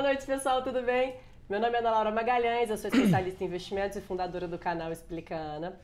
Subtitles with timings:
[0.00, 1.14] Boa noite, pessoal, tudo bem?
[1.46, 4.90] Meu nome é Ana Laura Magalhães, eu sou especialista em investimentos e fundadora do canal
[4.90, 5.74] Explica Ana.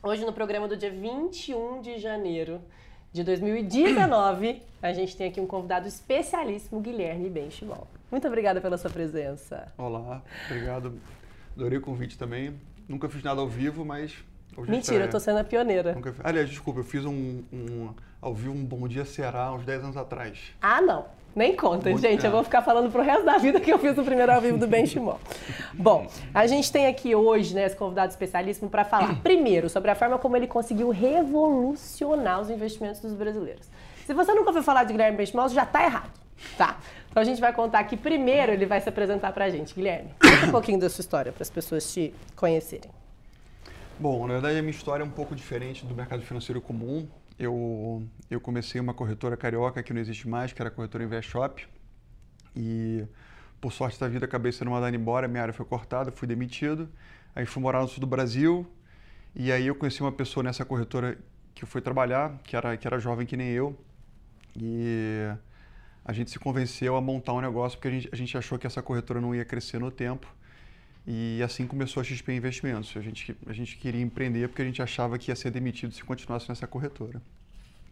[0.00, 2.62] Hoje, no programa do dia 21 de janeiro
[3.12, 7.88] de 2019, a gente tem aqui um convidado especialíssimo, Guilherme Benchimol.
[8.08, 9.66] Muito obrigada pela sua presença.
[9.76, 11.00] Olá, obrigado.
[11.56, 12.54] Adorei o convite também.
[12.88, 14.14] Nunca fiz nada ao vivo, mas
[14.68, 15.92] Mentira, eu tô sendo a pioneira.
[15.92, 16.14] Nunca...
[16.22, 17.92] Aliás, desculpa, eu fiz um, um,
[18.22, 20.54] ao vivo um Bom Dia Será uns 10 anos atrás.
[20.62, 21.06] Ah, não.
[21.36, 22.24] Nem conta, Bom, gente.
[22.24, 22.28] É.
[22.28, 24.56] Eu vou ficar falando pro resto da vida que eu fiz o primeiro ao vivo
[24.56, 25.20] do Benchimol.
[25.74, 29.94] Bom, a gente tem aqui hoje, né, esse convidado especialíssimo para falar, primeiro, sobre a
[29.94, 33.68] forma como ele conseguiu revolucionar os investimentos dos brasileiros.
[34.06, 36.18] Se você nunca ouviu falar de Guilherme Benchimol, já tá errado,
[36.56, 36.78] tá?
[37.10, 39.74] Então a gente vai contar aqui primeiro, ele vai se apresentar pra gente.
[39.74, 42.90] Guilherme, conta um pouquinho da sua história para as pessoas te conhecerem.
[43.98, 47.06] Bom, na verdade a minha história é um pouco diferente do mercado financeiro comum.
[47.38, 51.66] Eu, eu comecei uma corretora carioca que não existe mais, que era a corretora InvestShop.
[52.54, 53.04] E
[53.60, 56.88] por sorte da vida acabei sendo mandado embora, minha área foi cortada, fui demitido.
[57.34, 58.66] Aí fui morar no sul do Brasil.
[59.34, 61.18] E aí eu conheci uma pessoa nessa corretora
[61.54, 63.78] que foi trabalhar, que era, que era jovem que nem eu.
[64.54, 65.26] E
[66.04, 68.66] a gente se convenceu a montar um negócio porque a gente, a gente achou que
[68.66, 70.26] essa corretora não ia crescer no tempo.
[71.06, 72.96] E assim começou a XP Investimentos.
[72.96, 76.02] A gente, a gente queria empreender porque a gente achava que ia ser demitido se
[76.02, 77.22] continuasse nessa corretora.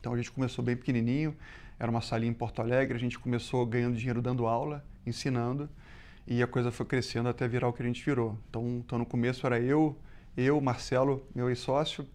[0.00, 1.34] Então a gente começou bem pequenininho,
[1.78, 5.70] era uma salinha em Porto Alegre, a gente começou ganhando dinheiro dando aula, ensinando,
[6.26, 8.36] e a coisa foi crescendo até virar o que a gente virou.
[8.50, 9.96] Então, então no começo era eu,
[10.36, 12.06] eu, Marcelo, meu ex-sócio,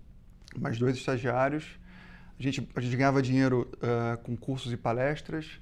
[0.58, 1.80] mais dois estagiários.
[2.38, 5.60] A gente, a gente ganhava dinheiro uh, com cursos e palestras,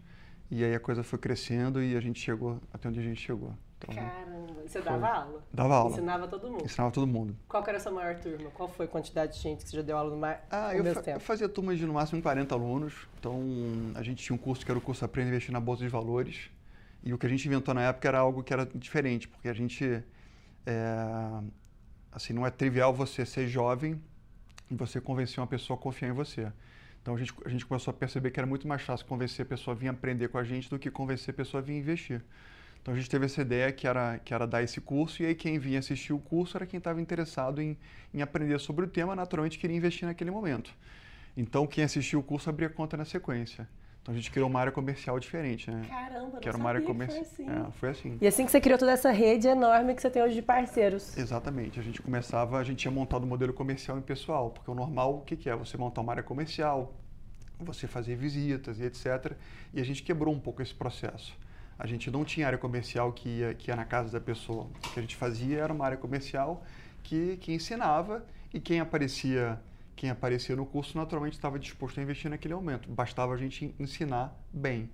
[0.49, 3.55] e aí a coisa foi crescendo e a gente chegou até onde a gente chegou.
[3.78, 5.44] Então, Caramba, você dava aula?
[5.53, 5.92] Dava aula.
[5.92, 6.66] Ensinava todo mundo?
[6.66, 7.38] Ensinava todo mundo.
[7.47, 8.50] Qual era a sua maior turma?
[8.52, 10.83] Qual foi a quantidade de gente que você já deu aula no mais ah, eu,
[10.95, 13.08] fa eu fazia turmas de no máximo 40 alunos.
[13.20, 13.39] Então,
[13.94, 15.89] a gente tinha um curso que era o curso Aprenda a Investir na Bolsa de
[15.89, 16.50] Valores.
[17.03, 19.54] E o que a gente inventou na época era algo que era diferente, porque a
[19.54, 20.04] gente...
[20.65, 21.42] É,
[22.11, 24.02] assim, não é trivial você ser jovem
[24.70, 26.52] e você convencer uma pessoa a confiar em você.
[27.02, 29.48] Então a gente, a gente começou a perceber que era muito mais fácil convencer a
[29.48, 32.21] pessoa a vir aprender com a gente do que convencer a pessoa a vir investir.
[32.87, 35.36] Então a gente teve essa ideia que era, que era dar esse curso, e aí
[35.36, 37.77] quem vinha assistir o curso era quem estava interessado em,
[38.14, 40.73] em aprender sobre o tema, naturalmente queria investir naquele momento.
[41.36, 43.67] Então quem assistiu o curso abria conta na sequência.
[44.02, 45.86] Então a gente criou uma área comercial diferente, né?
[45.86, 47.26] Caramba, que era uma área comercial.
[47.26, 47.67] Foi, assim.
[47.67, 48.17] É, foi assim.
[48.21, 51.17] E assim que você criou toda essa rede enorme que você tem hoje de parceiros.
[51.17, 51.81] Exatamente.
[51.81, 55.17] A gente começava, a gente tinha montado um modelo comercial em pessoal, porque o normal,
[55.17, 55.55] o que, que é?
[55.58, 56.93] Você montar uma área comercial,
[57.59, 59.33] você fazer visitas e etc.
[59.73, 61.37] E a gente quebrou um pouco esse processo
[61.80, 64.64] a gente não tinha área comercial que ia, que ia na casa da pessoa.
[64.64, 66.64] O que a gente fazia era uma área comercial
[67.04, 69.60] que, que ensinava e quem aparecia
[69.98, 72.88] quem aparecia no curso naturalmente estava disposto a investir naquele momento.
[72.88, 74.92] Bastava a gente ensinar bem.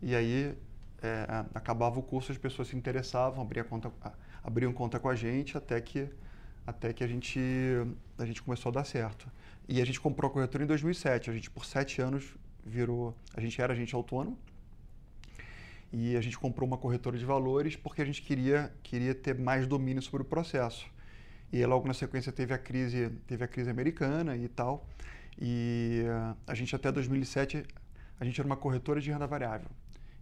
[0.00, 0.56] E aí
[1.02, 3.92] é, acabava o curso, as pessoas se interessavam, abriam conta,
[4.44, 6.08] abriam conta com a gente até que,
[6.64, 7.40] até que a, gente,
[8.16, 9.28] a gente começou a dar certo.
[9.68, 11.28] E a gente comprou a corretora em 2007.
[11.28, 13.16] A gente, por sete anos, virou...
[13.34, 14.38] A gente era agente autônomo,
[15.92, 19.66] e a gente comprou uma corretora de valores porque a gente queria, queria ter mais
[19.66, 20.86] domínio sobre o processo.
[21.52, 24.86] E logo na sequência teve a crise, teve a crise americana e tal.
[25.38, 26.02] E
[26.46, 27.64] a gente até 2007
[28.18, 29.68] a gente era uma corretora de renda variável.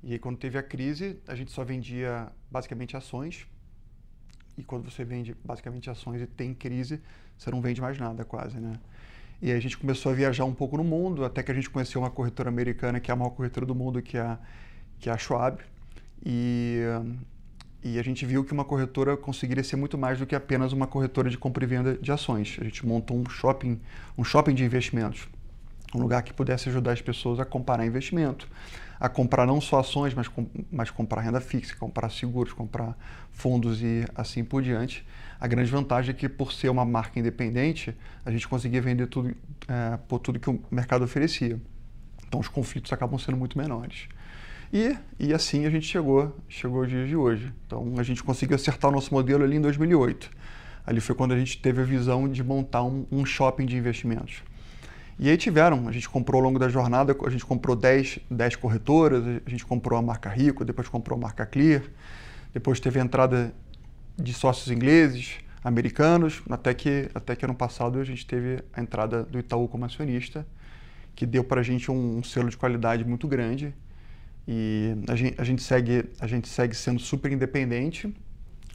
[0.03, 3.47] E aí, quando teve a crise, a gente só vendia basicamente ações.
[4.58, 7.00] E quando você vende basicamente ações e tem crise,
[7.38, 8.78] você não vende mais nada quase, né?
[9.41, 11.70] E aí a gente começou a viajar um pouco no mundo, até que a gente
[11.70, 14.38] conheceu uma corretora americana que é a maior corretora do mundo, que é a
[15.04, 15.59] que é a Schwab,
[16.25, 16.81] e,
[17.82, 20.87] e a gente viu que uma corretora conseguiria ser muito mais do que apenas uma
[20.87, 22.56] corretora de compra e venda de ações.
[22.59, 23.78] A gente montou um shopping,
[24.16, 25.28] um shopping de investimentos,
[25.94, 28.48] um lugar que pudesse ajudar as pessoas a comparar investimento,
[28.98, 30.26] a comprar não só ações, mas,
[30.72, 32.97] mas comprar renda fixa, comprar seguros, comprar
[33.31, 35.06] fundos e assim por diante.
[35.38, 37.94] A grande vantagem é que, por ser uma marca independente,
[38.25, 39.36] a gente conseguia vender tudo
[39.69, 41.60] é, por tudo que o mercado oferecia.
[42.27, 44.09] Então, os conflitos acabam sendo muito menores.
[44.72, 47.53] E, e assim a gente chegou, chegou aos dias de hoje.
[47.66, 50.31] Então a gente conseguiu acertar o nosso modelo ali em 2008.
[50.87, 54.43] Ali foi quando a gente teve a visão de montar um, um shopping de investimentos.
[55.19, 58.57] E aí tiveram, a gente comprou ao longo da jornada, a gente comprou 10, 10
[58.57, 61.83] corretoras, a gente comprou a marca Rico, depois comprou a marca Clear,
[62.53, 63.55] depois teve a entrada
[64.16, 69.22] de sócios ingleses, americanos, até que, até que ano passado a gente teve a entrada
[69.22, 70.45] do Itaú como acionista,
[71.15, 73.72] que deu para a gente um, um selo de qualidade muito grande
[74.46, 78.14] e a gente, a gente, segue, a gente segue sendo super independente,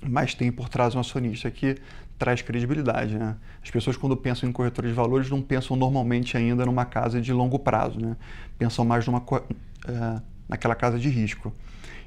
[0.02, 1.78] mas tem por trás um acionista que
[2.18, 3.18] traz credibilidade.
[3.18, 3.36] Né?
[3.64, 7.32] As pessoas, quando pensam em corretora de valores, não pensam normalmente ainda numa casa de
[7.32, 8.18] longo prazo, né?
[8.58, 11.54] pensam mais numa, uh, naquela casa de risco.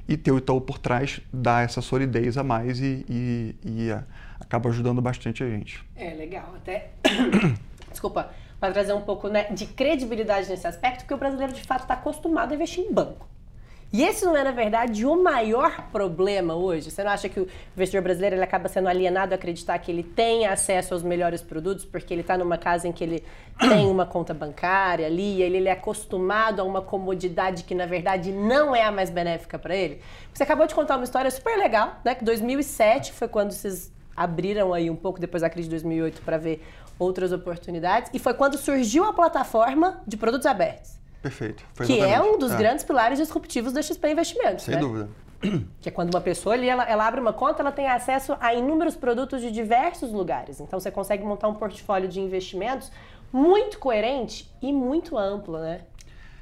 [0.07, 4.03] e ter o Itaú por trás dá essa solidez a mais e, e, e a,
[4.39, 5.83] acaba ajudando bastante a gente.
[5.95, 6.53] É, legal.
[6.57, 6.91] Até,
[7.89, 8.29] desculpa,
[8.59, 11.93] para trazer um pouco né, de credibilidade nesse aspecto, porque o brasileiro de fato está
[11.93, 13.32] acostumado a investir em banco.
[13.93, 16.89] E esse não é, na verdade, o maior problema hoje?
[16.89, 20.01] Você não acha que o investidor brasileiro ele acaba sendo alienado a acreditar que ele
[20.01, 23.23] tem acesso aos melhores produtos porque ele está numa casa em que ele
[23.59, 28.31] tem uma conta bancária ali, ele, ele é acostumado a uma comodidade que, na verdade,
[28.31, 30.01] não é a mais benéfica para ele?
[30.33, 32.15] Você acabou de contar uma história super legal, né?
[32.15, 36.39] Que 2007 foi quando vocês abriram aí um pouco depois da crise de 2008 para
[36.39, 36.65] ver
[36.97, 41.02] outras oportunidades, e foi quando surgiu a plataforma de produtos abertos.
[41.23, 41.65] Perfeito.
[41.85, 42.57] que é um dos é.
[42.57, 44.65] grandes pilares disruptivos da XP Investimentos.
[44.65, 44.81] Sem né?
[44.81, 45.09] dúvida.
[45.81, 48.53] Que é quando uma pessoa ali, ela, ela, abre uma conta, ela tem acesso a
[48.53, 50.59] inúmeros produtos de diversos lugares.
[50.59, 52.91] Então você consegue montar um portfólio de investimentos
[53.31, 55.81] muito coerente e muito amplo, né?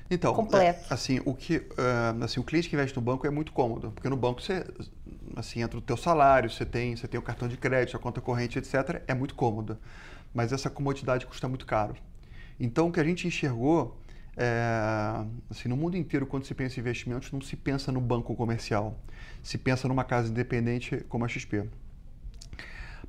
[0.09, 0.81] Então, Completo.
[0.89, 3.91] É, assim, o que, uh, assim, o cliente que investe no banco é muito cômodo,
[3.91, 4.65] porque no banco você,
[5.37, 8.19] assim, entra o teu salário, você tem, você tem o cartão de crédito, a conta
[8.19, 9.01] corrente, etc.
[9.07, 9.77] É muito cômodo,
[10.33, 11.95] mas essa comodidade custa muito caro.
[12.59, 13.97] Então, o que a gente enxergou
[14.37, 18.35] é, assim, no mundo inteiro, quando se pensa em investimentos, não se pensa no banco
[18.35, 18.97] comercial,
[19.43, 21.67] se pensa numa casa independente como a XP.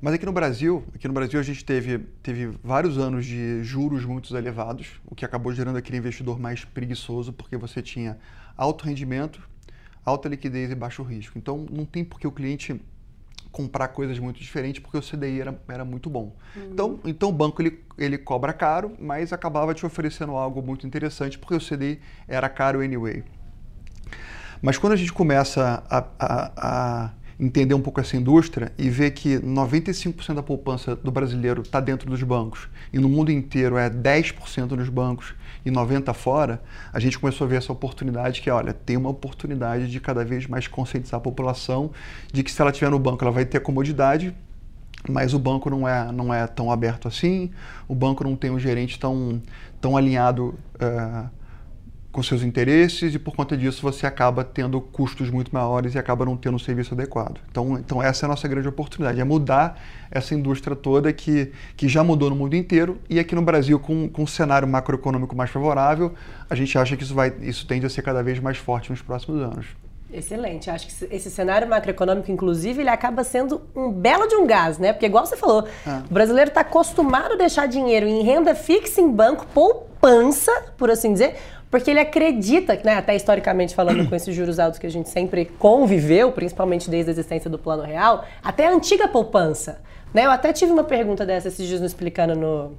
[0.01, 4.03] Mas aqui no Brasil, aqui no Brasil a gente teve, teve vários anos de juros
[4.03, 8.17] muito elevados, o que acabou gerando aquele investidor mais preguiçoso, porque você tinha
[8.57, 9.47] alto rendimento,
[10.03, 11.37] alta liquidez e baixo risco.
[11.37, 12.81] Então não tem por que o cliente
[13.53, 16.35] comprar coisas muito diferentes porque o CDI era, era muito bom.
[16.55, 16.69] Uhum.
[16.71, 21.37] Então, então o banco ele, ele cobra caro, mas acabava te oferecendo algo muito interessante
[21.37, 23.23] porque o CDI era caro anyway.
[24.61, 29.11] Mas quando a gente começa a, a, a entender um pouco essa indústria e ver
[29.11, 33.89] que 95% da poupança do brasileiro está dentro dos bancos e no mundo inteiro é
[33.89, 35.33] 10% nos bancos
[35.65, 39.89] e 90 fora, a gente começou a ver essa oportunidade que, olha, tem uma oportunidade
[39.89, 41.91] de cada vez mais conscientizar a população
[42.31, 44.35] de que se ela estiver no banco, ela vai ter comodidade,
[45.07, 47.49] mas o banco não é, não é tão aberto assim,
[47.87, 49.41] o banco não tem um gerente tão,
[49.79, 51.29] tão alinhado uh,
[52.13, 56.23] com seus interesses e por conta disso você acaba tendo custos muito maiores e acaba
[56.23, 57.41] não tendo um serviço adequado.
[57.49, 59.81] Então, então essa é a nossa grande oportunidade, é mudar
[60.11, 64.07] essa indústria toda que, que já mudou no mundo inteiro e aqui no Brasil com,
[64.07, 66.13] com um cenário macroeconômico mais favorável,
[66.47, 69.01] a gente acha que isso, vai, isso tende a ser cada vez mais forte nos
[69.01, 69.65] próximos anos.
[70.13, 70.69] Excelente.
[70.69, 74.93] Acho que esse cenário macroeconômico, inclusive, ele acaba sendo um belo de um gás, né?
[74.93, 75.89] Porque, igual você falou, é.
[76.07, 81.11] o brasileiro está acostumado a deixar dinheiro em renda fixa em banco, poupança, por assim
[81.13, 81.35] dizer,
[81.73, 85.45] porque ele acredita, né, até historicamente falando com esses juros altos que a gente sempre
[85.57, 89.81] conviveu, principalmente desde a existência do Plano Real, até a antiga poupança.
[90.13, 90.23] Né?
[90.23, 92.73] Eu até tive uma pergunta dessa esses dias me explicando no,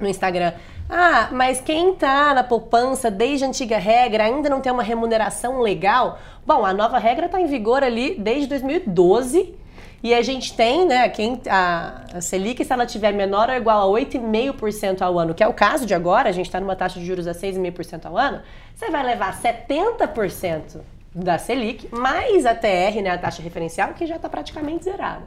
[0.00, 0.54] no Instagram.
[0.88, 5.60] Ah, mas quem está na poupança desde a antiga regra ainda não tem uma remuneração
[5.60, 6.18] legal?
[6.46, 9.54] Bom, a nova regra está em vigor ali desde 2012
[10.02, 13.94] e a gente tem, né, quem, a, a Selic, se ela tiver menor ou igual
[13.94, 16.98] a 8,5% ao ano, que é o caso de agora, a gente está numa taxa
[16.98, 18.40] de juros a 6,5% ao ano,
[18.74, 20.80] você vai levar 70%
[21.14, 25.22] da Selic, mais a TR, né, a taxa referencial, que já está praticamente zerada.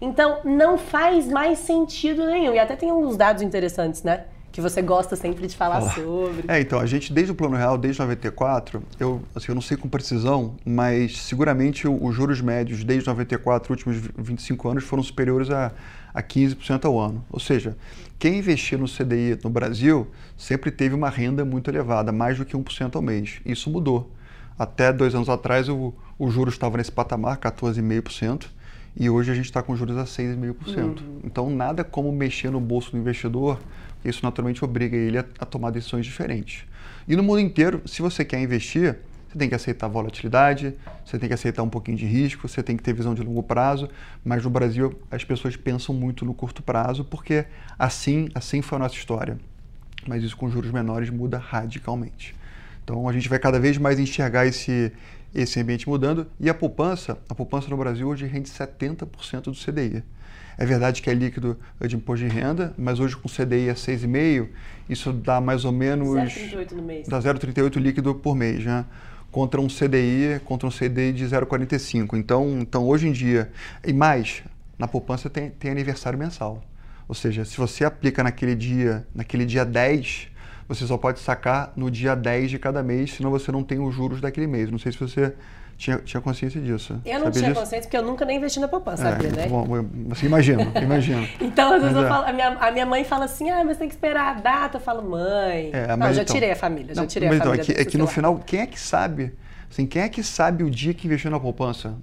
[0.00, 2.54] Então, não faz mais sentido nenhum.
[2.54, 4.24] E até tem alguns dados interessantes, né?
[4.52, 6.44] Que você gosta sempre de falar sobre.
[6.48, 9.76] É, então, a gente, desde o Plano Real, desde 94, eu, assim, eu não sei
[9.76, 15.72] com precisão, mas seguramente os juros médios desde 94, últimos 25 anos, foram superiores a,
[16.12, 17.24] a 15% ao ano.
[17.30, 17.76] Ou seja,
[18.18, 22.56] quem investia no CDI no Brasil sempre teve uma renda muito elevada, mais do que
[22.56, 23.40] 1% ao mês.
[23.46, 24.10] Isso mudou.
[24.58, 28.46] Até dois anos atrás, o, o juros estava nesse patamar, 14,5%.
[28.96, 30.76] E hoje a gente está com juros a 6,5%.
[30.76, 31.20] Uhum.
[31.24, 33.58] Então, nada como mexer no bolso do investidor
[34.04, 36.64] isso naturalmente obriga ele a, a tomar decisões diferentes.
[37.06, 38.96] E no mundo inteiro, se você quer investir,
[39.28, 42.76] você tem que aceitar volatilidade, você tem que aceitar um pouquinho de risco, você tem
[42.76, 43.88] que ter visão de longo prazo,
[44.24, 47.44] mas no Brasil as pessoas pensam muito no curto prazo, porque
[47.78, 49.38] assim, assim foi a nossa história.
[50.06, 52.34] Mas isso com juros menores muda radicalmente.
[52.82, 54.90] Então a gente vai cada vez mais enxergar esse,
[55.34, 60.02] esse ambiente mudando e a poupança, a poupança no Brasil hoje rende 70% do CDI.
[60.58, 64.48] É verdade que é líquido de imposto de renda, mas hoje com CDI a 6,5,
[64.88, 66.08] isso dá mais ou menos...
[66.08, 67.08] 0,38 no mês.
[67.08, 68.84] Dá 0,38 líquido por mês, né?
[69.30, 72.18] Contra um CDI, contra um CDI de 0,45.
[72.18, 73.50] Então, então, hoje em dia...
[73.86, 74.42] E mais,
[74.78, 76.62] na poupança tem, tem aniversário mensal.
[77.08, 80.29] Ou seja, se você aplica naquele dia, naquele dia 10,
[80.70, 83.92] você só pode sacar no dia 10 de cada mês, senão você não tem os
[83.92, 84.70] juros daquele mês.
[84.70, 85.34] Não sei se você
[85.76, 87.00] tinha, tinha consciência disso.
[87.04, 87.60] Eu não sabia tinha disso?
[87.60, 89.48] consciência porque eu nunca nem investi na poupança, é, sabia, né?
[89.48, 89.66] Bom,
[90.06, 91.28] você imagina, imagina.
[91.40, 92.08] então, às vezes é.
[92.08, 94.76] falo, a, minha, a minha mãe fala assim, ah, mas tem que esperar a data.
[94.76, 95.70] Eu falo, mãe...
[95.72, 97.52] É, não, já então, tirei a família, já tirei a família.
[97.52, 99.32] Então, é que, é que no final, quem é que sabe
[99.70, 101.96] Assim, quem é que sabe o dia que investiu na poupança?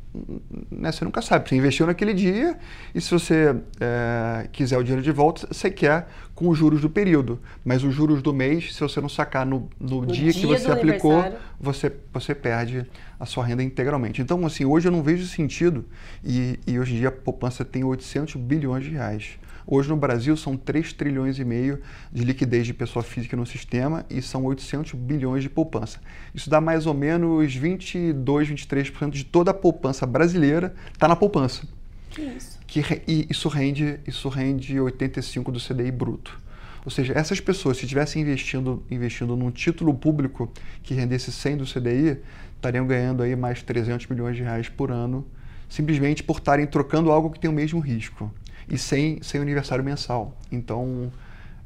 [0.71, 0.89] Né?
[0.89, 1.49] Você nunca sabe.
[1.49, 2.57] Você investiu naquele dia
[2.95, 6.89] e se você é, quiser o dinheiro de volta, você quer com os juros do
[6.89, 7.41] período.
[7.65, 10.47] Mas os juros do mês, se você não sacar no, no, no dia, dia, que
[10.47, 11.21] você aplicou,
[11.59, 12.85] você, você perde
[13.19, 14.21] a sua renda integralmente.
[14.21, 15.85] Então, assim, hoje eu não vejo sentido
[16.23, 19.37] e, e hoje em dia a poupança tem 800 bilhões de reais.
[19.69, 24.05] Hoje no Brasil são 3 trilhões e meio de liquidez de pessoa física no sistema
[24.09, 25.99] e são 800 bilhões de poupança.
[26.33, 31.67] Isso dá mais ou menos 22, 23% de toda a poupança brasileira está na poupança.
[32.09, 32.57] Que isso?
[32.65, 36.39] Que, e isso rende, isso rende 85 do CDI bruto.
[36.85, 40.49] Ou seja, essas pessoas, se estivessem investindo, investindo num título público
[40.81, 42.19] que rendesse 100 do CDI,
[42.57, 45.25] estariam ganhando aí mais 300 milhões de reais por ano,
[45.69, 48.31] simplesmente por estarem trocando algo que tem o mesmo risco
[48.69, 50.35] e sem, sem aniversário mensal.
[50.51, 51.11] Então,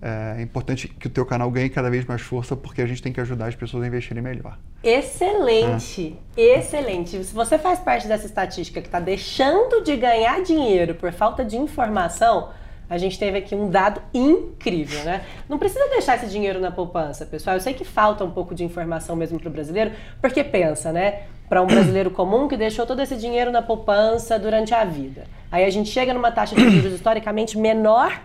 [0.01, 3.13] é importante que o teu canal ganhe cada vez mais força porque a gente tem
[3.13, 4.57] que ajudar as pessoas a investirem melhor.
[4.83, 6.57] Excelente, é.
[6.57, 7.23] excelente.
[7.23, 11.55] Se você faz parte dessa estatística que está deixando de ganhar dinheiro por falta de
[11.55, 12.49] informação,
[12.91, 15.21] a gente teve aqui um dado incrível, né?
[15.47, 17.55] Não precisa deixar esse dinheiro na poupança, pessoal.
[17.55, 21.21] Eu sei que falta um pouco de informação mesmo para o brasileiro, porque pensa, né?
[21.47, 25.23] Para um brasileiro comum que deixou todo esse dinheiro na poupança durante a vida.
[25.49, 28.21] Aí a gente chega numa taxa de juros historicamente menor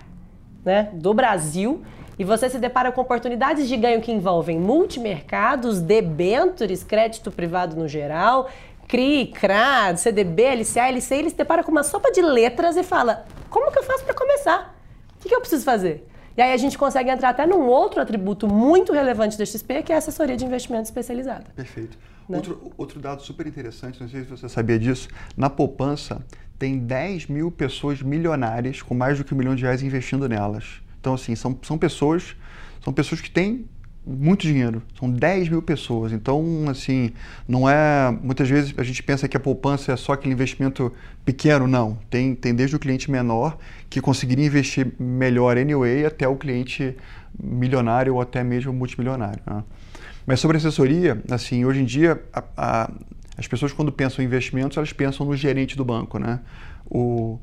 [0.65, 1.85] né, do Brasil
[2.19, 7.87] e você se depara com oportunidades de ganho que envolvem multimercados, debentures, crédito privado no
[7.87, 8.51] geral,
[8.89, 13.27] CRI, CRA, CDB, LCA, LCI, ele se depara com uma sopa de letras e fala:
[13.51, 14.77] como que eu faço para começar?
[15.17, 16.07] O que, que eu preciso fazer?
[16.37, 19.93] E aí a gente consegue entrar até num outro atributo muito relevante da XP, que
[19.93, 21.47] é a assessoria de investimento especializada.
[21.57, 21.99] Perfeito.
[22.29, 22.37] Né?
[22.37, 26.25] Outro, outro dado super interessante, não sei se você sabia disso, na poupança
[26.59, 30.83] tem 10 mil pessoas milionárias com mais do que um milhão de reais investindo nelas.
[31.01, 32.37] Então, assim, são, são pessoas
[32.87, 33.69] são pessoas que têm
[34.07, 34.83] muito dinheiro.
[34.99, 36.13] São 10 mil pessoas.
[36.13, 37.11] Então, assim,
[37.49, 38.17] não é.
[38.23, 40.93] Muitas vezes a gente pensa que a poupança é só aquele investimento
[41.25, 41.67] pequeno.
[41.67, 41.99] Não.
[42.09, 43.59] Tem, tem desde o cliente menor,
[43.91, 46.97] que conseguiria investir melhor anyway, até o cliente
[47.43, 49.41] milionário ou até mesmo multimilionário.
[49.45, 49.65] Né?
[50.25, 52.91] Mas sobre assessoria, assim, hoje em dia, a, a,
[53.37, 56.41] as pessoas quando pensam em investimentos, elas pensam no gerente do banco, né?
[56.89, 57.39] O,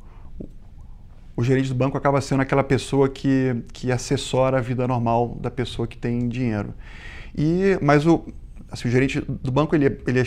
[1.35, 5.49] o gerente do banco acaba sendo aquela pessoa que, que assessora a vida normal da
[5.49, 6.73] pessoa que tem dinheiro.
[7.35, 8.23] E, mas o,
[8.71, 10.25] assim, o gerente do banco ele, é, ele, é,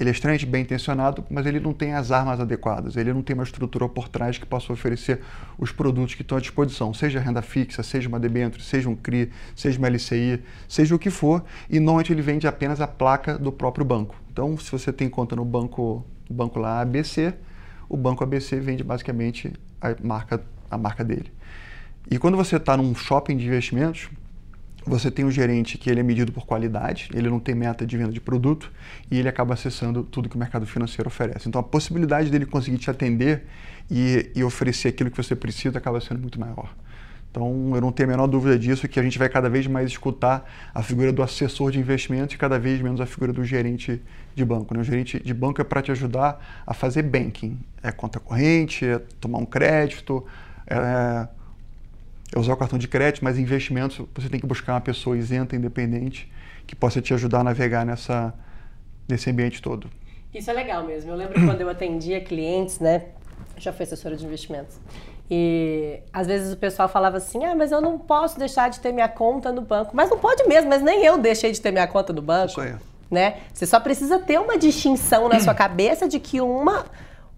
[0.00, 3.34] ele é extremamente bem intencionado, mas ele não tem as armas adequadas, ele não tem
[3.34, 5.20] uma estrutura por trás que possa oferecer
[5.56, 9.30] os produtos que estão à disposição, seja renda fixa, seja uma debênture, seja um CRI,
[9.54, 13.52] seja uma LCI, seja o que for, e normalmente ele vende apenas a placa do
[13.52, 14.16] próprio banco.
[14.32, 17.34] Então, se você tem conta no banco, banco lá ABC,
[17.90, 21.30] o banco ABC vende basicamente a marca, a marca dele.
[22.08, 24.08] E quando você está num shopping de investimentos,
[24.86, 27.96] você tem um gerente que ele é medido por qualidade, ele não tem meta de
[27.98, 28.72] venda de produto
[29.10, 31.48] e ele acaba acessando tudo que o mercado financeiro oferece.
[31.48, 33.44] Então a possibilidade dele conseguir te atender
[33.90, 36.74] e, e oferecer aquilo que você precisa acaba sendo muito maior.
[37.30, 39.88] Então, eu não tenho a menor dúvida disso, que a gente vai cada vez mais
[39.88, 44.02] escutar a figura do assessor de investimento e cada vez menos a figura do gerente
[44.34, 44.74] de banco.
[44.74, 44.80] Né?
[44.80, 47.56] O gerente de banco é para te ajudar a fazer banking.
[47.82, 50.26] É conta corrente, é tomar um crédito,
[50.66, 51.28] é,
[52.34, 55.54] é usar o cartão de crédito, mas investimentos você tem que buscar uma pessoa isenta,
[55.54, 56.30] independente,
[56.66, 58.34] que possa te ajudar a navegar nessa,
[59.08, 59.88] nesse ambiente todo.
[60.34, 61.12] Isso é legal mesmo.
[61.12, 63.04] Eu lembro quando eu atendia clientes, né?
[63.56, 64.80] Já fui assessora de investimentos.
[65.30, 68.92] E às vezes o pessoal falava assim: ah, mas eu não posso deixar de ter
[68.92, 69.92] minha conta no banco.
[69.94, 72.50] Mas não pode mesmo, mas nem eu deixei de ter minha conta no banco.
[72.50, 72.74] Isso aí.
[73.08, 73.36] Né?
[73.52, 76.84] Você só precisa ter uma distinção na sua cabeça de que uma,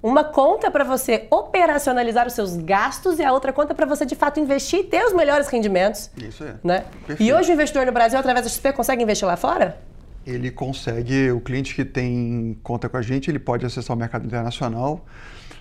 [0.03, 4.15] uma conta para você operacionalizar os seus gastos e a outra conta para você de
[4.15, 6.11] fato investir e ter os melhores rendimentos.
[6.17, 6.55] Isso é.
[6.65, 6.85] Né?
[7.21, 9.79] E hoje o investidor no Brasil, através da XP, consegue investir lá fora?
[10.27, 14.25] Ele consegue, o cliente que tem conta com a gente, ele pode acessar o mercado
[14.25, 15.05] internacional.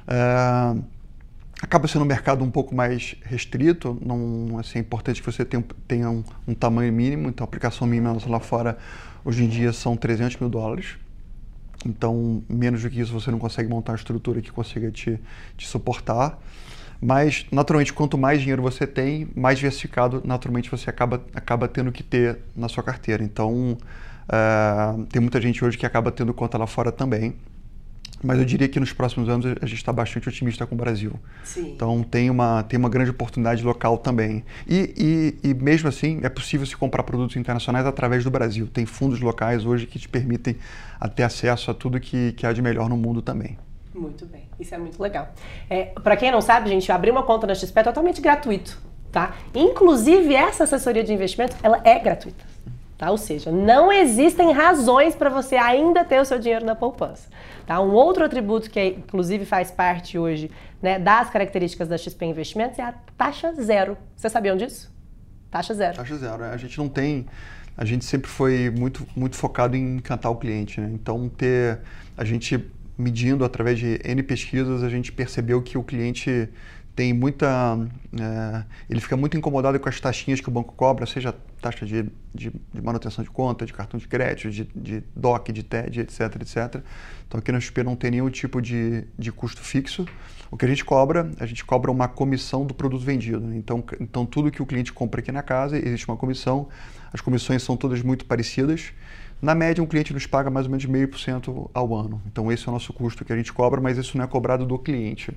[0.08, 0.82] Uh,
[1.62, 5.64] acaba sendo um mercado um pouco mais restrito, não, assim, é importante que você tenha,
[5.88, 8.78] tenha um, um, tamanho mínimo, então a aplicação mínima lá fora
[9.24, 10.98] hoje em dia são 300 mil dólares,
[11.86, 15.20] então menos do que isso você não consegue montar uma estrutura que consiga te,
[15.56, 16.40] te suportar,
[17.00, 22.02] mas naturalmente quanto mais dinheiro você tem, mais diversificado naturalmente você acaba, acaba tendo que
[22.02, 23.78] ter na sua carteira, então
[24.28, 27.36] uh, tem muita gente hoje que acaba tendo conta lá fora também,
[28.24, 31.14] mas eu diria que nos próximos anos a gente está bastante otimista com o Brasil.
[31.44, 31.74] Sim.
[31.74, 34.44] Então tem uma, tem uma grande oportunidade local também.
[34.68, 38.68] E, e, e, mesmo assim é possível se comprar produtos internacionais através do Brasil.
[38.68, 40.56] Tem fundos locais hoje que te permitem
[41.16, 43.58] ter acesso a tudo que, que há de melhor no mundo também.
[43.94, 45.34] Muito bem, isso é muito legal.
[45.70, 48.78] É, Para quem não sabe, gente, abrir uma conta na XP é totalmente gratuito,
[49.12, 49.36] tá?
[49.54, 52.51] Inclusive essa assessoria de investimento, ela é gratuita.
[53.02, 53.10] Tá?
[53.10, 57.30] Ou seja, não existem razões para você ainda ter o seu dinheiro na poupança.
[57.66, 57.82] Tá?
[57.82, 62.84] Um outro atributo que, inclusive, faz parte hoje né, das características da XP Investimentos é
[62.84, 63.98] a taxa zero.
[64.16, 64.94] Vocês sabiam disso?
[65.50, 65.96] Taxa zero.
[65.96, 66.44] Taxa zero.
[66.44, 66.52] É.
[66.52, 67.26] A gente não tem.
[67.76, 70.80] A gente sempre foi muito, muito focado em encantar o cliente.
[70.80, 70.92] Né?
[70.94, 71.80] Então, ter.
[72.16, 76.48] A gente medindo através de N pesquisas, a gente percebeu que o cliente
[76.96, 77.78] tem muita.
[78.20, 82.04] É, ele fica muito incomodado com as taxinhas que o banco cobra, seja taxa de,
[82.34, 86.20] de, de manutenção de conta, de cartão de crédito, de, de DOC, de TED, etc,
[86.42, 86.84] etc.
[87.28, 90.06] Então aqui na XP não tem nenhum tipo de, de custo fixo.
[90.50, 93.40] O que a gente cobra, a gente cobra uma comissão do produto vendido.
[93.40, 93.58] Né?
[93.58, 96.68] Então, então tudo que o cliente compra aqui na casa, existe uma comissão.
[97.14, 98.92] As comissões são todas muito parecidas.
[99.42, 102.22] Na média, um cliente nos paga mais ou menos meio por cento ao ano.
[102.28, 104.66] Então esse é o nosso custo que a gente cobra, mas isso não é cobrado
[104.66, 105.34] do cliente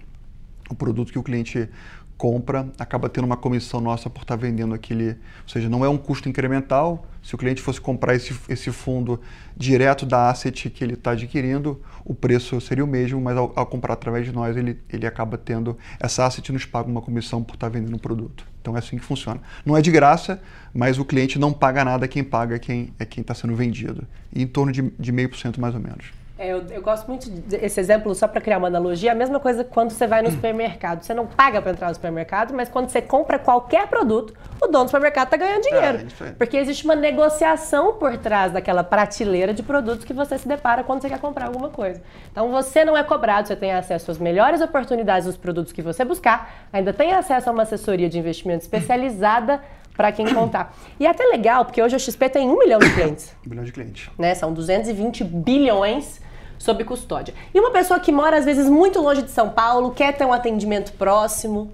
[0.70, 1.68] o produto que o cliente
[2.16, 5.96] compra acaba tendo uma comissão nossa por estar vendendo aquele, ou seja, não é um
[5.96, 7.06] custo incremental.
[7.22, 9.20] Se o cliente fosse comprar esse, esse fundo
[9.56, 13.66] direto da asset que ele está adquirindo, o preço seria o mesmo, mas ao, ao,
[13.66, 17.54] comprar através de nós, ele, ele acaba tendo, essa asset nos paga uma comissão por
[17.54, 18.46] estar vendendo o produto.
[18.60, 19.40] Então é assim que funciona.
[19.64, 20.40] Não é de graça,
[20.72, 24.06] mas o cliente não paga nada, quem paga é quem é quem está sendo vendido.
[24.32, 26.23] E em torno de, de meio por cento mais ou menos.
[26.36, 29.62] É, eu, eu, gosto muito desse exemplo, só para criar uma analogia, a mesma coisa
[29.62, 31.02] quando você vai no supermercado.
[31.02, 34.84] Você não paga para entrar no supermercado, mas quando você compra qualquer produto, o dono
[34.84, 36.06] do supermercado está ganhando dinheiro.
[36.20, 40.82] É, porque existe uma negociação por trás daquela prateleira de produtos que você se depara
[40.82, 42.02] quando você quer comprar alguma coisa.
[42.32, 46.04] Então você não é cobrado, você tem acesso às melhores oportunidades dos produtos que você
[46.04, 49.60] buscar, ainda tem acesso a uma assessoria de investimento especializada
[49.96, 50.74] para quem contar.
[50.98, 53.36] E é até legal, porque hoje a XP tem um milhão de clientes.
[53.46, 54.10] Um milhão de clientes.
[54.18, 54.34] Né?
[54.34, 56.23] São 220 bilhões
[56.64, 57.34] sob custódia.
[57.52, 60.32] E uma pessoa que mora, às vezes, muito longe de São Paulo, quer ter um
[60.32, 61.70] atendimento próximo.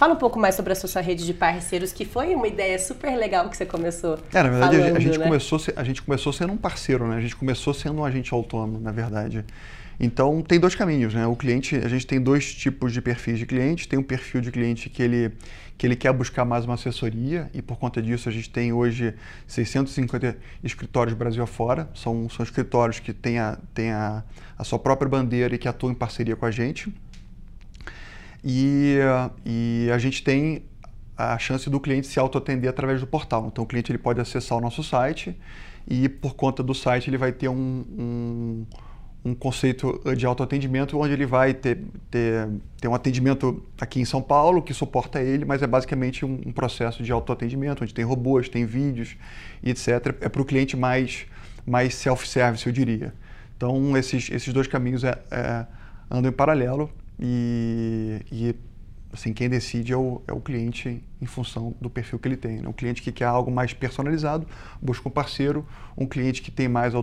[0.00, 3.14] Fala um pouco mais sobre a sua rede de parceiros, que foi uma ideia super
[3.18, 4.18] legal que você começou.
[4.32, 5.24] É, na verdade, falando, a, gente né?
[5.26, 7.16] começou, a gente começou sendo um parceiro, né?
[7.16, 9.44] A gente começou sendo um agente autônomo, na verdade.
[10.00, 11.26] Então tem dois caminhos, né?
[11.26, 13.86] O cliente, a gente tem dois tipos de perfis de cliente.
[13.86, 15.32] Tem um perfil de cliente que ele
[15.76, 19.14] que ele quer buscar mais uma assessoria e por conta disso a gente tem hoje
[19.46, 20.34] 650
[20.64, 21.90] escritórios Brasil afora.
[21.94, 24.24] São, são escritórios que têm, a, têm a,
[24.56, 26.90] a sua própria bandeira e que atuam em parceria com a gente.
[28.44, 28.98] E,
[29.44, 30.64] e a gente tem
[31.16, 33.46] a chance do cliente se autoatender através do portal.
[33.46, 35.36] Então o cliente ele pode acessar o nosso site
[35.86, 38.66] e por conta do site ele vai ter um, um
[39.24, 41.78] um conceito de autoatendimento onde ele vai ter,
[42.10, 42.48] ter,
[42.80, 46.52] ter um atendimento aqui em São Paulo que suporta ele, mas é basicamente um, um
[46.52, 49.16] processo de autoatendimento, onde tem robôs, tem vídeos
[49.62, 49.88] e etc.
[50.20, 51.26] É para o cliente mais,
[51.66, 53.12] mais self-service, eu diria.
[53.56, 55.66] Então, esses, esses dois caminhos é, é,
[56.10, 58.56] andam em paralelo e, e
[59.12, 62.60] assim, quem decide é o, é o cliente em função do perfil que ele tem.
[62.60, 62.68] Né?
[62.68, 64.46] Um cliente que quer algo mais personalizado,
[64.80, 65.66] busca um parceiro.
[65.96, 66.94] Um cliente que tem mais,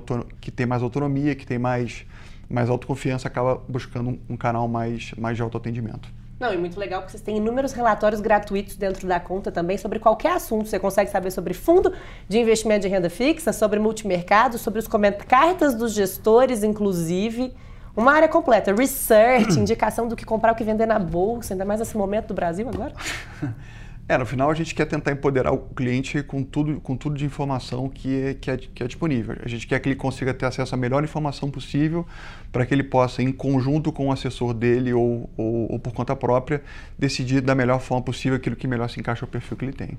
[0.42, 2.06] que tem mais autonomia, que tem mais,
[2.50, 6.10] mais autoconfiança, acaba buscando um, um canal mais, mais de autoatendimento.
[6.40, 9.98] Não, e muito legal porque vocês têm inúmeros relatórios gratuitos dentro da conta também sobre
[9.98, 10.68] qualquer assunto.
[10.68, 11.92] Você consegue saber sobre fundo
[12.30, 14.88] de investimento de renda fixa, sobre multimercado, sobre os
[15.28, 17.54] cartas dos gestores, inclusive.
[17.98, 21.80] Uma área completa, research, indicação do que comprar, o que vender na bolsa, ainda mais
[21.80, 22.94] nesse momento do Brasil agora.
[24.10, 27.26] É, no final a gente quer tentar empoderar o cliente com tudo, com tudo de
[27.26, 29.36] informação que é, que, é, que é disponível.
[29.44, 32.08] A gente quer que ele consiga ter acesso à melhor informação possível
[32.50, 36.16] para que ele possa, em conjunto com o assessor dele ou, ou, ou, por conta
[36.16, 36.64] própria,
[36.98, 39.98] decidir da melhor forma possível aquilo que melhor se encaixa ao perfil que ele tem.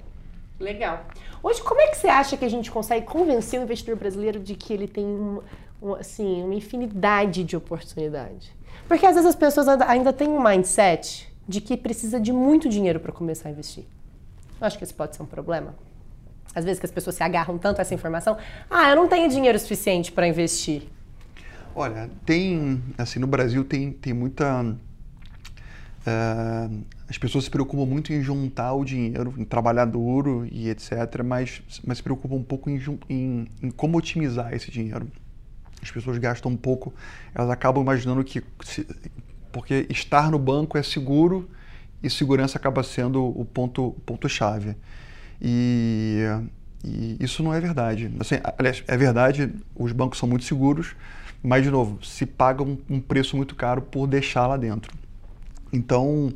[0.59, 1.05] Legal.
[1.43, 4.55] Hoje, como é que você acha que a gente consegue convencer o investidor brasileiro de
[4.55, 5.43] que ele tem um, um,
[5.99, 8.51] assim, uma infinidade de oportunidades?
[8.87, 13.01] Porque às vezes as pessoas ainda têm um mindset de que precisa de muito dinheiro
[13.01, 13.85] para começar a investir.
[14.61, 15.75] Eu acho que esse pode ser um problema.
[16.55, 18.37] Às vezes que as pessoas se agarram tanto a essa informação,
[18.71, 20.83] ah, eu não tenho dinheiro suficiente para investir.
[21.75, 24.63] Olha, tem, assim, no Brasil tem, tem muita...
[26.01, 31.23] Uh, as pessoas se preocupam muito em juntar o dinheiro, em trabalhar duro e etc.,
[31.25, 35.07] mas, mas se preocupam um pouco em, em, em como otimizar esse dinheiro.
[35.83, 36.93] As pessoas gastam um pouco,
[37.35, 38.43] elas acabam imaginando que...
[38.65, 38.87] Se,
[39.51, 41.49] porque estar no banco é seguro
[42.03, 44.77] e segurança acaba sendo o ponto, ponto chave.
[45.41, 46.23] E,
[46.85, 48.13] e isso não é verdade.
[48.21, 50.95] Assim, aliás, é verdade, os bancos são muito seguros,
[51.43, 54.93] mas, de novo, se paga um, um preço muito caro por deixar lá dentro.
[55.73, 56.33] Então,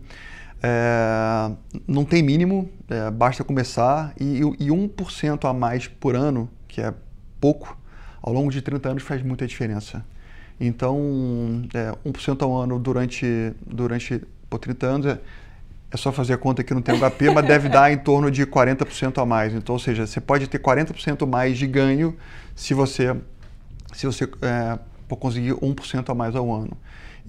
[0.62, 1.50] é,
[1.86, 6.94] não tem mínimo, é, basta começar, e, e 1% a mais por ano, que é
[7.40, 7.76] pouco,
[8.22, 10.04] ao longo de 30 anos faz muita diferença.
[10.60, 15.18] Então, é, 1% ao ano durante, durante por 30 anos é,
[15.90, 18.46] é só fazer a conta que não tem HP, mas deve dar em torno de
[18.46, 19.52] 40% a mais.
[19.52, 22.16] Então, ou seja, você pode ter 40% mais de ganho
[22.54, 23.16] se você,
[23.92, 24.78] se você é,
[25.16, 26.76] conseguir 1% a mais ao ano.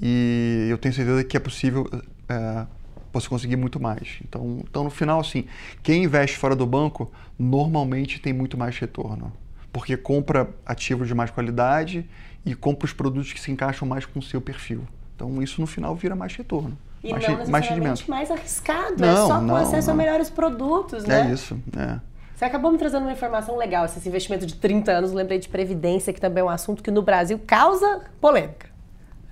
[0.01, 1.89] E eu tenho certeza que é possível
[2.29, 2.65] é,
[3.11, 4.19] você conseguir muito mais.
[4.23, 5.45] Então, então, no final, assim,
[5.81, 9.31] quem investe fora do banco normalmente tem muito mais retorno.
[9.73, 12.07] Porque compra ativos de mais qualidade
[12.45, 14.87] e compra os produtos que se encaixam mais com o seu perfil.
[15.15, 16.77] Então, isso no final vira mais retorno.
[17.03, 19.93] E mais, não mais necessariamente mais arriscado, não, é só com não, acesso não.
[19.93, 21.29] a melhores produtos, né?
[21.29, 21.99] É isso, é.
[22.33, 26.13] Você acabou me trazendo uma informação legal, esse investimento de 30 anos, lembrei de Previdência,
[26.13, 28.67] que também é um assunto que no Brasil causa polêmica.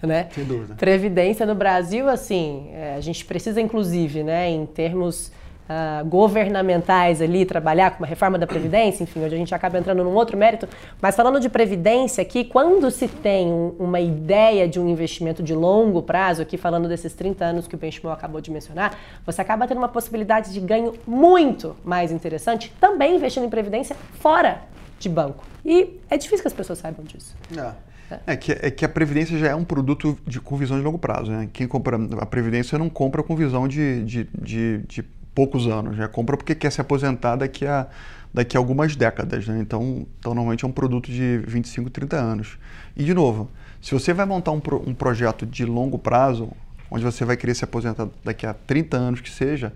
[0.01, 0.27] Né?
[0.31, 0.73] Sem dúvida.
[0.75, 5.31] Previdência no Brasil, assim, é, a gente precisa, inclusive, né, em termos
[5.71, 10.03] uh, governamentais ali, trabalhar com uma reforma da Previdência, enfim, hoje a gente acaba entrando
[10.03, 10.67] num outro mérito,
[11.01, 15.53] mas falando de Previdência aqui, quando se tem um, uma ideia de um investimento de
[15.53, 19.67] longo prazo, aqui falando desses 30 anos que o Benchimol acabou de mencionar, você acaba
[19.67, 24.61] tendo uma possibilidade de ganho muito mais interessante, também investindo em Previdência fora
[24.99, 25.43] de banco.
[25.65, 27.35] E é difícil que as pessoas saibam disso.
[27.57, 27.91] É.
[28.27, 30.99] É que, é que a Previdência já é um produto de, com visão de longo
[30.99, 31.31] prazo.
[31.31, 31.47] Né?
[31.53, 36.07] Quem compra a Previdência não compra com visão de, de, de, de poucos anos, já
[36.07, 37.87] compra porque quer se aposentar daqui a,
[38.33, 39.47] daqui a algumas décadas.
[39.47, 39.59] Né?
[39.59, 42.57] Então, então, normalmente é um produto de 25, 30 anos.
[42.95, 43.49] E, de novo,
[43.81, 46.51] se você vai montar um, pro, um projeto de longo prazo,
[46.89, 49.73] onde você vai querer se aposentar daqui a 30 anos que seja,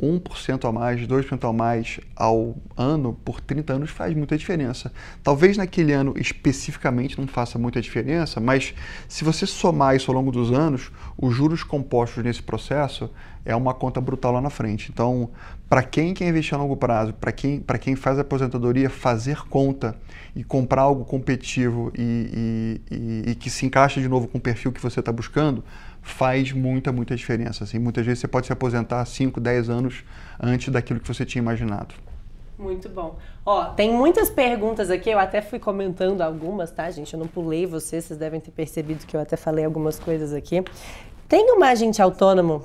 [0.00, 4.92] 1% a mais, 2% a mais ao ano por 30 anos faz muita diferença.
[5.22, 8.74] Talvez naquele ano especificamente não faça muita diferença, mas
[9.08, 13.10] se você somar isso ao longo dos anos, os juros compostos nesse processo
[13.44, 14.90] é uma conta brutal lá na frente.
[14.92, 15.30] Então,
[15.68, 19.96] para quem quer investir a longo prazo, para quem, quem faz aposentadoria, fazer conta
[20.36, 24.40] e comprar algo competitivo e, e, e, e que se encaixa de novo com o
[24.40, 25.64] perfil que você está buscando,
[26.02, 27.64] faz muita, muita diferença.
[27.64, 30.04] Assim, muitas vezes você pode se aposentar 5, 10 anos
[30.40, 31.94] antes daquilo que você tinha imaginado.
[32.58, 33.18] Muito bom.
[33.44, 37.12] Ó, tem muitas perguntas aqui, eu até fui comentando algumas, tá, gente?
[37.12, 40.62] Eu não pulei vocês, vocês devem ter percebido que eu até falei algumas coisas aqui.
[41.28, 42.62] Tem uma agente autônomo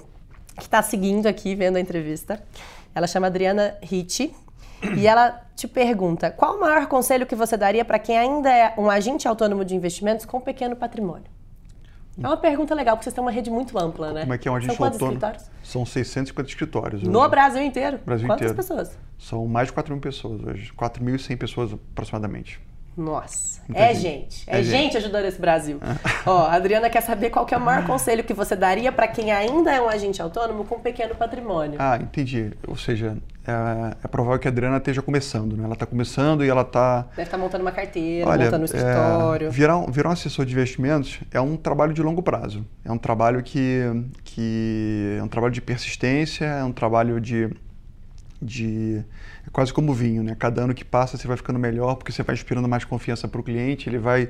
[0.56, 2.44] que está seguindo aqui, vendo a entrevista.
[2.94, 4.34] Ela chama Adriana Ricci.
[4.96, 8.74] E ela te pergunta: qual o maior conselho que você daria para quem ainda é
[8.78, 11.26] um agente autônomo de investimentos com pequeno patrimônio?
[12.22, 14.22] É uma pergunta legal, porque vocês têm uma rede muito ampla, né?
[14.22, 15.14] Como é que é um agente São autônomo?
[15.14, 15.52] escritórios?
[15.64, 17.04] São 650 escritórios.
[17.04, 17.30] No hoje.
[17.30, 18.00] Brasil inteiro?
[18.06, 18.56] Brasil Quantas inteiro.
[18.56, 18.98] pessoas?
[19.18, 20.74] São mais de 4 mil pessoas hoje.
[20.78, 22.60] 4.100 pessoas aproximadamente.
[23.00, 24.04] Nossa, Muita é gente.
[24.04, 24.44] gente.
[24.48, 24.72] É, É gente.
[24.84, 24.98] gente.
[24.98, 25.80] ajudando esse Brasil.
[26.26, 29.08] Ó, a Adriana quer saber qual que é o maior conselho que você daria para
[29.08, 31.76] quem ainda é um agente autônomo com pequeno patrimônio.
[31.80, 32.52] Ah, entendi.
[32.68, 33.16] Ou seja,
[33.48, 35.64] é, é provável que a Adriana esteja começando, né?
[35.64, 39.48] Ela está começando e ela está Deve estar montando uma carteira, Olha, montando um escritório.
[39.48, 42.66] É, virar, um- virar um assessor de investimentos é um trabalho de longo prazo.
[42.84, 43.82] É um trabalho que,
[44.26, 47.50] que é um trabalho de persistência, é um trabalho de,
[48.42, 49.04] de
[49.46, 50.36] é quase como vinho, né?
[50.38, 53.40] Cada ano que passa você vai ficando melhor porque você vai inspirando mais confiança para
[53.40, 54.30] o cliente, ele vai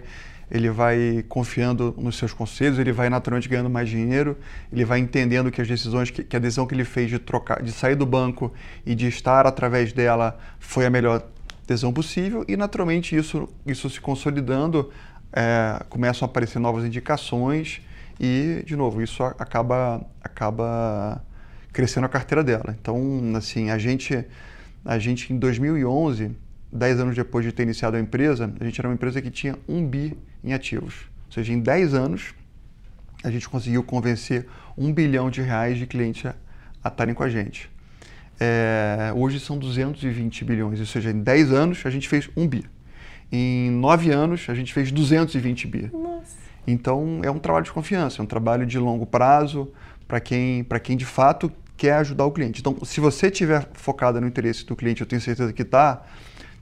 [0.51, 4.35] ele vai confiando nos seus conselhos, ele vai naturalmente ganhando mais dinheiro,
[4.73, 7.61] ele vai entendendo que as decisões que, que a decisão que ele fez de trocar,
[7.61, 8.51] de sair do banco
[8.83, 11.23] e de estar através dela foi a melhor
[11.67, 14.89] decisão possível e naturalmente isso isso se consolidando
[15.31, 17.81] é, começam a aparecer novas indicações
[18.19, 21.23] e de novo isso acaba acaba
[21.79, 24.25] crescendo a carteira dela então assim a gente
[24.83, 26.35] a gente em 2011
[26.73, 29.57] 10 anos depois de ter iniciado a empresa a gente era uma empresa que tinha
[29.65, 32.35] um bi em ativos ou seja em 10 anos
[33.23, 34.45] a gente conseguiu convencer
[34.77, 36.25] um bilhão de reais de clientes
[36.83, 37.71] a estarem com a gente
[38.41, 42.63] é, hoje são 220 bilhões, ou seja, em 10 anos a gente fez 1 bi.
[43.29, 45.89] Em 9 anos a gente fez 220 bi.
[45.91, 46.37] Nossa.
[46.65, 49.69] Então é um trabalho de confiança, é um trabalho de longo prazo
[50.07, 52.59] para quem, para quem de fato quer ajudar o cliente.
[52.59, 56.03] Então, se você estiver focada no interesse do cliente, eu tenho certeza que está,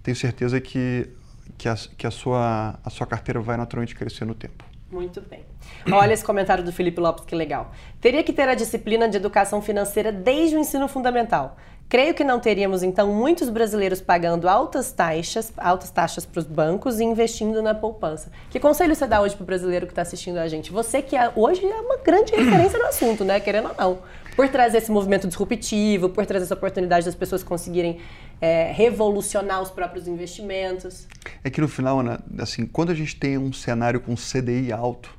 [0.03, 1.10] tenho certeza que,
[1.58, 4.63] que, a, que a, sua, a sua carteira vai naturalmente crescer no tempo.
[4.91, 5.43] Muito bem.
[5.91, 7.73] Olha esse comentário do Felipe Lopes, que legal.
[7.99, 11.58] Teria que ter a disciplina de educação financeira desde o ensino fundamental.
[11.89, 16.99] Creio que não teríamos, então, muitos brasileiros pagando altas taxas, altas taxas para os bancos
[16.99, 18.30] e investindo na poupança.
[18.51, 20.71] Que conselho você dá hoje para o brasileiro que está assistindo a gente?
[20.71, 23.39] Você que é- hoje é uma grande referência no assunto, né?
[23.39, 23.97] Querendo ou não.
[24.38, 28.00] Por trazer esse movimento disruptivo, por trazer essa oportunidade das pessoas conseguirem
[28.39, 31.08] é, revolucionar os próprios investimentos.
[31.43, 35.10] É que no final, Ana, assim, quando a gente tem um cenário com CDI alto,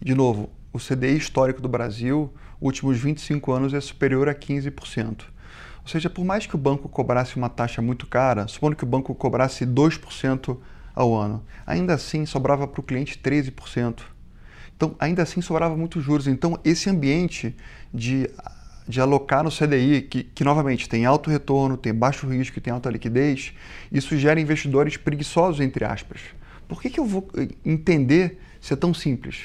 [0.00, 5.24] de novo, o CDI histórico do Brasil, últimos 25 anos, é superior a 15%.
[5.82, 8.86] Ou seja, por mais que o banco cobrasse uma taxa muito cara, supondo que o
[8.86, 10.56] banco cobrasse 2%
[10.94, 14.02] ao ano, ainda assim sobrava para o cliente 13%.
[14.82, 16.26] Então, ainda assim sobrava muitos juros.
[16.26, 17.54] Então, esse ambiente
[17.94, 18.28] de,
[18.88, 22.72] de alocar no CDI, que, que novamente tem alto retorno, tem baixo risco e tem
[22.72, 23.52] alta liquidez,
[23.92, 26.20] isso gera investidores preguiçosos, entre aspas.
[26.66, 27.28] Por que, que eu vou
[27.64, 29.42] entender se é tão simples?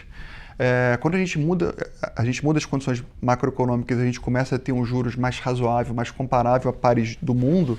[0.58, 1.76] É, quando a gente muda,
[2.16, 5.94] a gente muda as condições macroeconômicas, a gente começa a ter um juros mais razoável,
[5.94, 7.78] mais comparável a pares do mundo,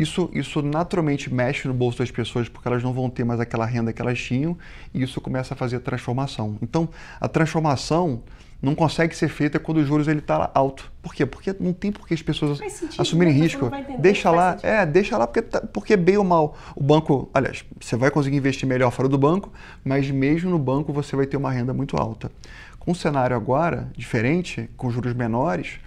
[0.00, 3.66] isso, isso naturalmente mexe no bolso das pessoas porque elas não vão ter mais aquela
[3.66, 4.56] renda que elas tinham
[4.94, 6.56] e isso começa a fazer a transformação.
[6.62, 6.88] Então,
[7.20, 8.22] a transformação
[8.62, 10.90] não consegue ser feita quando os juros ele está alto.
[11.02, 11.24] Por quê?
[11.24, 13.40] Porque não tem por que as pessoas sentido, assumirem né?
[13.40, 13.70] risco.
[13.98, 17.96] Deixa lá, é, deixa lá porque, tá, porque bem ou mal o banco, aliás, você
[17.96, 19.52] vai conseguir investir melhor fora do banco,
[19.84, 22.30] mas mesmo no banco você vai ter uma renda muito alta.
[22.78, 25.78] Com o cenário agora diferente, com juros menores,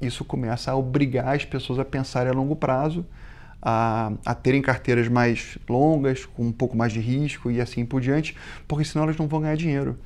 [0.00, 3.04] isso começa a obrigar as pessoas a pensarem a longo prazo
[3.60, 8.00] a, a terem carteiras mais longas, com um pouco mais de risco e assim por
[8.00, 8.36] diante,
[8.68, 9.98] porque senão elas não vão ganhar dinheiro.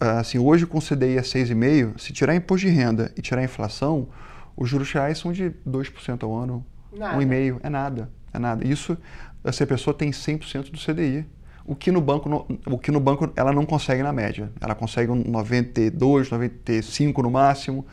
[0.00, 3.44] Assim, hoje com o CDI a 6,5%, se tirar imposto de renda e tirar a
[3.44, 4.08] inflação,
[4.56, 7.16] os juros reais são de 2% ao ano, nada.
[7.16, 8.66] 1,5%, é nada, é nada.
[8.66, 8.96] Isso,
[9.44, 11.24] essa pessoa tem 100% do CDI,
[11.68, 14.50] o que no banco, o que no banco ela não consegue na média.
[14.58, 17.86] Ela consegue um 92, 95 no máximo.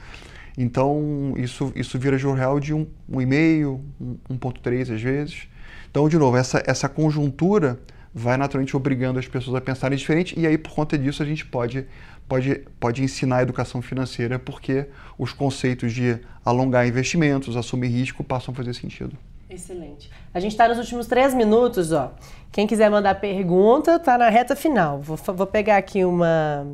[0.58, 3.80] Então, isso, isso vira juro real de 1,5,
[4.30, 5.48] 1,3 às vezes.
[5.90, 7.80] Então, de novo, essa, essa conjuntura
[8.14, 11.46] vai naturalmente obrigando as pessoas a pensarem diferente e aí, por conta disso, a gente
[11.46, 11.86] pode,
[12.30, 14.88] pode, pode ensinar a educação financeira porque
[15.18, 19.18] os conceitos de alongar investimentos, assumir risco, passam a fazer sentido.
[19.50, 20.10] Excelente.
[20.34, 22.14] A gente está nos últimos três minutos, ó.
[22.52, 25.02] Quem quiser mandar pergunta, tá na reta final.
[25.02, 26.66] Vou, vou pegar aqui uma,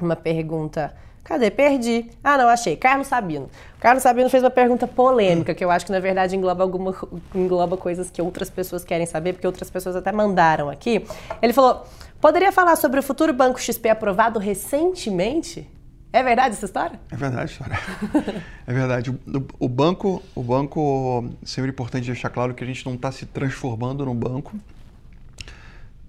[0.00, 1.50] uma pergunta Cadê?
[1.50, 2.10] Perdi.
[2.22, 2.76] Ah, não, achei.
[2.76, 3.48] Carlos Sabino.
[3.78, 6.94] Carlos Sabino fez uma pergunta polêmica, que eu acho que na verdade engloba, alguma,
[7.34, 11.04] engloba coisas que outras pessoas querem saber, porque outras pessoas até mandaram aqui.
[11.40, 11.84] Ele falou:
[12.20, 15.68] poderia falar sobre o futuro Banco XP aprovado recentemente?
[16.12, 17.00] É verdade essa história?
[17.10, 17.78] É verdade, história.
[18.66, 19.10] é verdade.
[19.10, 19.16] O,
[19.60, 23.24] o, banco, o banco, sempre é importante deixar claro que a gente não está se
[23.24, 24.54] transformando num banco.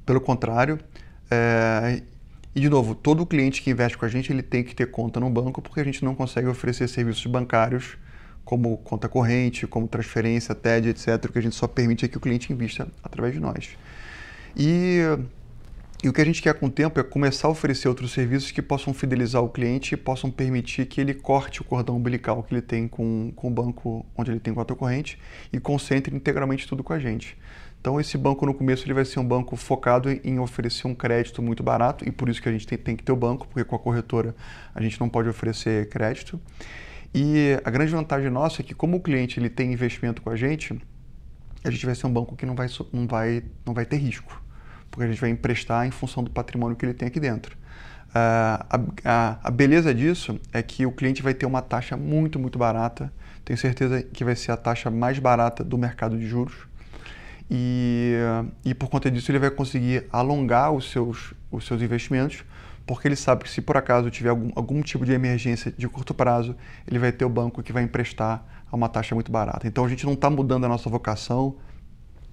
[0.06, 0.78] Pelo contrário,
[1.32, 2.04] é,
[2.56, 5.20] e, de novo, todo cliente que investe com a gente ele tem que ter conta
[5.20, 7.98] no banco porque a gente não consegue oferecer serviços bancários
[8.46, 12.20] como conta corrente, como transferência, TED, etc., que a gente só permite é que o
[12.20, 13.70] cliente invista através de nós.
[14.56, 15.00] E,
[16.04, 18.52] e, o que a gente quer com o tempo é começar a oferecer outros serviços
[18.52, 22.54] que possam fidelizar o cliente e possam permitir que ele corte o cordão umbilical que
[22.54, 25.18] ele tem com, com o banco onde ele tem conta corrente
[25.52, 27.38] e concentre integralmente tudo com a gente.
[27.84, 31.42] Então esse banco no começo ele vai ser um banco focado em oferecer um crédito
[31.42, 33.62] muito barato e por isso que a gente tem, tem que ter o banco, porque
[33.66, 34.34] com a corretora
[34.74, 36.40] a gente não pode oferecer crédito.
[37.14, 40.36] E a grande vantagem nossa é que como o cliente ele tem investimento com a
[40.38, 40.82] gente,
[41.62, 44.42] a gente vai ser um banco que não vai, não vai, não vai ter risco,
[44.90, 47.58] porque a gente vai emprestar em função do patrimônio que ele tem aqui dentro.
[48.12, 52.40] Uh, a, a, a, beleza disso é que o cliente vai ter uma taxa muito,
[52.40, 53.12] muito barata.
[53.44, 56.72] Tenho certeza que vai ser a taxa mais barata do mercado de juros.
[57.50, 58.16] E,
[58.66, 62.44] e por conta disso ele vai conseguir alongar os seus, os seus investimentos,
[62.86, 66.14] porque ele sabe que se por acaso tiver algum, algum tipo de emergência de curto
[66.14, 66.56] prazo,
[66.88, 69.68] ele vai ter o banco que vai emprestar a uma taxa muito barata.
[69.68, 71.56] Então a gente não está mudando a nossa vocação,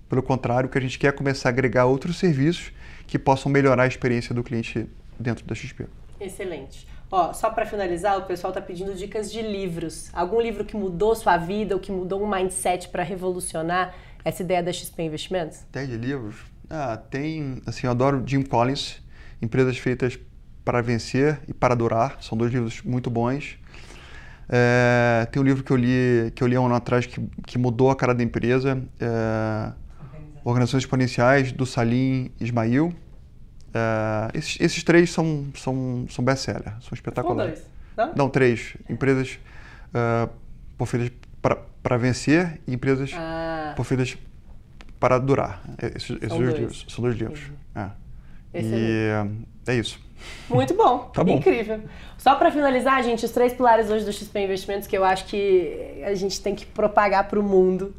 [0.09, 2.73] pelo contrário, que a gente quer é começar a agregar outros serviços
[3.07, 5.87] que possam melhorar a experiência do cliente dentro da XP.
[6.20, 6.87] Excelente.
[7.12, 10.11] Ó, só para finalizar, o pessoal está pedindo dicas de livros.
[10.12, 14.62] Algum livro que mudou sua vida ou que mudou um mindset para revolucionar essa ideia
[14.62, 15.61] da XP Investimentos?
[15.72, 16.37] Tem de livros?
[16.68, 19.02] Ah, tem, assim, eu adoro Jim Collins,
[19.42, 20.18] Empresas Feitas
[20.64, 23.59] para Vencer e para Durar, são dois livros muito bons.
[24.48, 27.20] É, tem um livro que eu li que eu li há um ano atrás que,
[27.46, 29.72] que mudou a cara da empresa, é,
[30.44, 32.92] Organizações Exponenciais, do Salim Ismail.
[33.72, 37.61] É, esses, esses, três são, são, são best-seller, são espetaculares.
[37.61, 38.24] São dois, não?
[38.24, 38.76] Não, três.
[38.88, 39.38] Empresas
[39.94, 40.30] uh,
[41.83, 43.49] para vencer e empresas ah.
[43.74, 44.16] Por feitas
[44.98, 45.62] para durar.
[45.96, 46.87] Esses, esses são dois livros.
[46.88, 47.40] São dois livros.
[47.74, 47.90] É.
[48.54, 49.09] E
[49.66, 49.98] é isso.
[50.48, 51.11] Muito bom.
[51.14, 51.37] tá bom.
[51.37, 51.80] Incrível.
[52.18, 56.02] Só para finalizar, gente, os três pilares hoje do XP Investimentos que eu acho que
[56.04, 57.94] a gente tem que propagar para o mundo,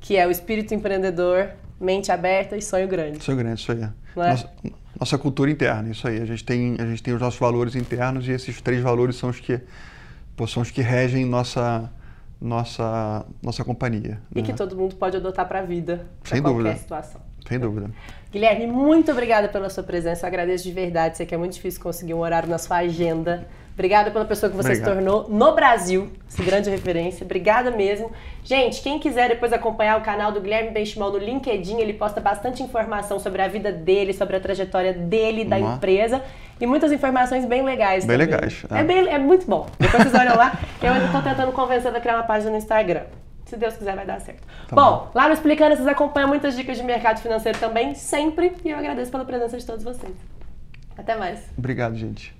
[0.00, 3.22] que é o espírito empreendedor, mente aberta e sonho grande.
[3.22, 3.82] Sonho grande, isso aí.
[3.82, 3.90] É?
[4.16, 4.50] Nossa,
[4.98, 6.20] nossa, cultura interna, isso aí.
[6.22, 9.28] A gente, tem, a gente tem os nossos valores internos e esses três valores são
[9.28, 9.60] os que,
[10.48, 11.90] são os que regem nossa,
[12.40, 14.20] nossa, nossa companhia.
[14.34, 14.46] E né?
[14.46, 16.76] que todo mundo pode adotar para a vida, para qualquer dúvida.
[16.76, 17.20] situação.
[17.48, 17.90] Sem dúvida.
[18.30, 20.26] Guilherme, muito obrigada pela sua presença.
[20.26, 21.16] Eu agradeço de verdade.
[21.16, 23.46] Sei que é muito difícil conseguir um horário na sua agenda
[23.76, 24.88] Obrigada pela pessoa que você Obrigado.
[24.88, 27.24] se tornou no Brasil, essa grande referência.
[27.24, 28.10] Obrigada mesmo.
[28.42, 32.62] Gente, quem quiser depois acompanhar o canal do Guilherme Benchimol no LinkedIn, ele posta bastante
[32.62, 36.22] informação sobre a vida dele, sobre a trajetória dele, da empresa
[36.58, 38.34] e muitas informações bem legais Bem também.
[38.34, 38.84] legais, É, é.
[38.84, 39.66] bem, é muito bom.
[39.78, 40.58] Depois vocês olham lá.
[40.82, 43.02] Eu ainda tô tentando convencer a criar uma página no Instagram.
[43.44, 44.40] Se Deus quiser, vai dar certo.
[44.68, 48.52] Tá bom, lá no Explicando, vocês acompanham muitas dicas de mercado financeiro também, sempre.
[48.64, 50.14] E eu agradeço pela presença de todos vocês.
[50.96, 51.40] Até mais.
[51.58, 52.34] Obrigado, gente.